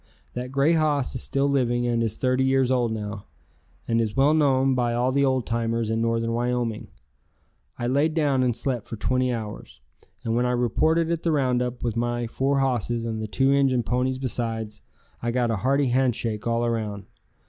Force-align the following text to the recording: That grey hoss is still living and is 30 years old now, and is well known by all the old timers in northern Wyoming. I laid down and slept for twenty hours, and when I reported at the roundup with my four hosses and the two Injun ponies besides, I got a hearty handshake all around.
That 0.33 0.51
grey 0.51 0.73
hoss 0.73 1.13
is 1.13 1.21
still 1.21 1.47
living 1.47 1.85
and 1.85 2.01
is 2.01 2.15
30 2.15 2.43
years 2.43 2.71
old 2.71 2.91
now, 2.91 3.25
and 3.87 4.01
is 4.01 4.17
well 4.17 4.33
known 4.33 4.73
by 4.73 4.95
all 4.95 5.11
the 5.11 5.23
old 5.23 5.45
timers 5.45 5.91
in 5.91 6.01
northern 6.01 6.33
Wyoming. 6.33 6.87
I 7.77 7.85
laid 7.85 8.15
down 8.15 8.41
and 8.41 8.55
slept 8.57 8.87
for 8.87 8.95
twenty 8.95 9.31
hours, 9.31 9.79
and 10.23 10.35
when 10.35 10.47
I 10.47 10.53
reported 10.53 11.11
at 11.11 11.21
the 11.21 11.31
roundup 11.31 11.83
with 11.83 11.95
my 11.95 12.25
four 12.25 12.57
hosses 12.61 13.05
and 13.05 13.21
the 13.21 13.27
two 13.27 13.51
Injun 13.51 13.83
ponies 13.83 14.17
besides, 14.17 14.81
I 15.21 15.29
got 15.29 15.51
a 15.51 15.57
hearty 15.57 15.89
handshake 15.89 16.47
all 16.47 16.65
around. 16.65 17.05